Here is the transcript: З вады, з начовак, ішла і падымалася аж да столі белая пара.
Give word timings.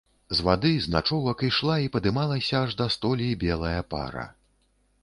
З 0.37 0.43
вады, 0.45 0.71
з 0.85 0.93
начовак, 0.95 1.43
ішла 1.49 1.75
і 1.85 1.91
падымалася 1.97 2.55
аж 2.63 2.71
да 2.81 2.91
столі 2.95 3.31
белая 3.47 3.81
пара. 3.95 4.27